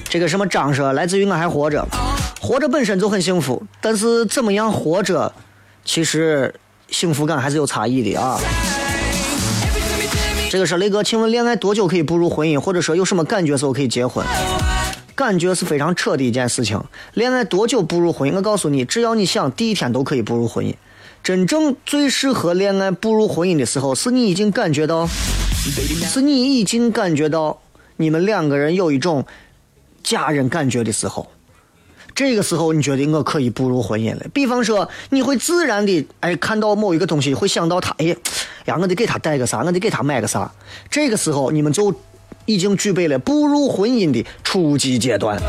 [0.09, 1.85] 这个什么张说，来自于我还活着，
[2.39, 5.33] 活着本身就很幸福，但是怎么样活着，
[5.83, 6.55] 其实
[6.87, 8.39] 幸福感还是有差异的啊。
[10.49, 14.25] 这个是雷哥，请问恋爱多久可以步入婚姻，或者说有什么感觉时候可以结婚？
[15.15, 16.81] 感觉是非常扯的一件事情。
[17.13, 18.35] 恋爱多久步入婚姻？
[18.35, 20.73] 我告诉你，只要你想，第一天都可以步入婚姻。
[21.23, 27.61] 真正最适合恋爱步入婚姻的时候，是你已经感觉到，是你已经感觉到
[27.95, 29.25] 你们两个人有一种
[30.03, 31.25] 家人感觉的时候。
[32.13, 34.25] 这个时候，你觉得我可以步入婚姻了。
[34.33, 38.05] 比方说，你会自然的哎看到某一个东西，会想到他，哎
[38.65, 40.51] 呀，我得给他带个啥，我得给他买个啥。
[40.91, 41.95] 这个时候，你们就
[42.45, 45.41] 已经具备了步入婚姻的初级阶段。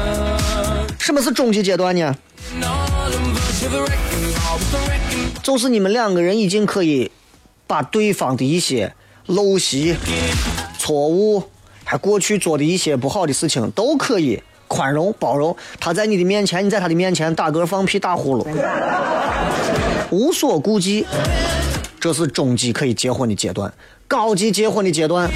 [1.01, 2.14] 什么是中级阶段呢？
[5.45, 7.11] 就是你们两个人已经可以
[7.66, 8.95] 把对方的一些
[9.26, 9.95] 陋习、
[10.78, 11.42] 错误，
[11.84, 15.55] 还过去做的一些不好的事情，都可以宽容包容。
[15.78, 18.47] 他在你的面前，你在他的面前打嗝放屁打呼噜，
[20.11, 21.07] 无所顾忌。
[22.01, 23.70] 这是中级可以结婚的阶段，
[24.09, 25.30] 高级结婚的阶段，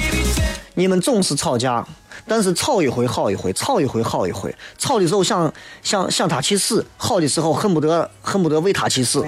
[0.73, 1.87] 你们总是吵架。
[2.27, 4.53] 但是吵一回好一回，吵一回好一回。
[4.77, 5.51] 吵的时候想
[5.81, 9.25] 想想他去死，好的时候恨不得恨不得为他去死。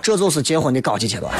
[0.00, 1.32] 这就是结婚的高级阶段。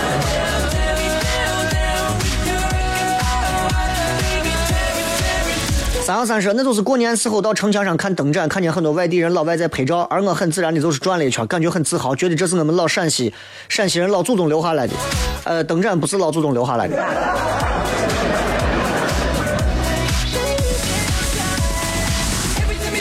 [6.04, 13.32] 三幺三说，那就是过年时候到城墙上看灯展，看见很多外地人老外在拍照，而我很自然的就是转了一圈，感觉很自豪，觉得这是我们老陕西
[13.68, 14.94] 陕西人老祖宗留下来的。
[15.44, 16.96] 呃，灯展不是老祖宗留下来的。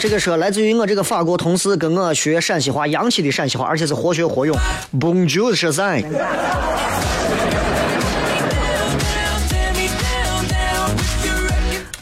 [0.02, 4.58] 这个说来自于我这个法国同事跟我学陕西话，洋气的陕西话，而且是活学活用。
[4.98, 5.84] Bonjour，是啥？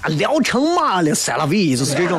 [0.01, 2.19] 啊，聊成嘛了，塞拉维，就是这种。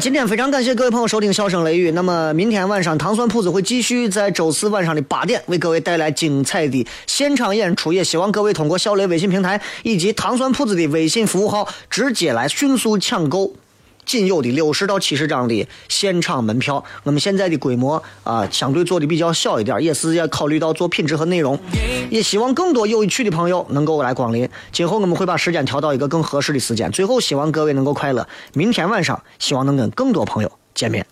[0.00, 1.90] 今天非常感谢各位朋友收听《笑声雷雨》。
[1.92, 13.52] 那么明天晚上糖蒜铺子会继续在周四晚上的八点为各位带来精彩的现场演出，也希望各位通过小雷微信平台以及糖蒜铺子的微信服务号直接来迅速抢购。
[14.08, 21.60] 仅有的六十到七十张的现场门票，我们现在的规模啊，相对做的比较小一点，也是要考虑到做品质和内容，
[22.08, 24.48] 也希望更多有趣的朋友能够来光临。
[24.72, 26.90] 今后我们会把时间调到一个更合适的时间。
[26.90, 28.26] 最后，希望各位能够快乐。
[28.54, 31.04] 明天晚上，希望能跟更多朋友见面。